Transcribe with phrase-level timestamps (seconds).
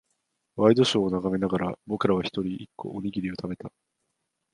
[0.55, 3.71] ワイドショーを眺めながら、僕らは一人、一個、おにぎりを食べた。